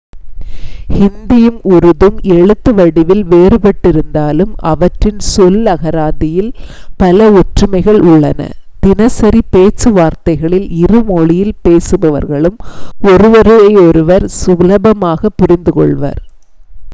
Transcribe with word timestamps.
ஹிந்தியும் 0.93 1.57
உருதும் 1.71 2.15
எழுத்து 2.35 2.71
வடிவில் 2.73 3.21
வேறுபட்டிருந்தாலும் 3.25 4.53
அவற்றின் 4.69 5.21
சொல் 5.27 5.59
அகராதியில் 5.65 6.49
பல 6.97 7.29
ஒற்றுமைகள் 7.33 8.01
உள்ளன 8.05 8.49
தினசரி 8.79 9.41
பேச்சுவார்த்தைகளில் 9.51 10.67
இரு 10.79 11.01
மொழியில் 11.03 11.55
பேசுபவர்களும் 11.63 12.59
ஒருவரையொருவர் 13.07 14.27
சுலபமாக 14.41 15.29
புரிந்து 15.35 15.73
கொள்வர் 15.73 16.21